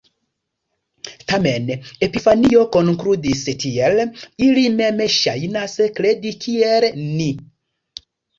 Tamen, 1.31 1.67
Epifanio 2.07 2.63
konkludis 2.75 3.43
tiel: 3.65 4.01
"“Ili 4.47 4.65
mem 4.79 5.05
ŝajnas 5.19 5.77
kredi 6.01 6.35
kiel 6.47 6.91
ni”". 7.05 7.31